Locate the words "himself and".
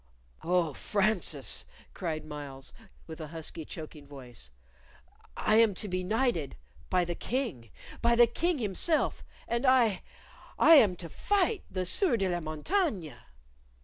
8.57-9.63